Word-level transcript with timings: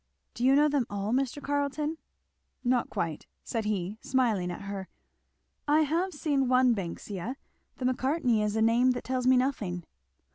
"Do 0.33 0.43
you 0.43 0.55
know 0.55 0.67
them 0.67 0.87
all, 0.89 1.11
Mr. 1.13 1.43
Carleton?" 1.43 1.99
"Not 2.63 2.89
quite," 2.89 3.27
said 3.43 3.65
he 3.65 3.99
smiling 4.01 4.49
at 4.49 4.61
her. 4.61 4.87
"I 5.67 5.81
have 5.81 6.11
seen 6.15 6.47
one 6.47 6.73
Banksia 6.73 7.35
the 7.77 7.85
Macartney 7.85 8.41
is 8.41 8.55
a 8.55 8.63
name 8.63 8.93
that 8.93 9.03
tells 9.03 9.27
me 9.27 9.37
nothing." 9.37 9.83